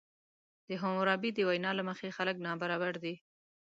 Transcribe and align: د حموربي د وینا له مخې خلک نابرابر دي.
د 0.67 0.69
حموربي 0.81 1.29
د 1.33 1.39
وینا 1.49 1.71
له 1.79 1.83
مخې 1.89 2.15
خلک 2.17 2.35
نابرابر 2.45 2.93
دي. 3.03 3.15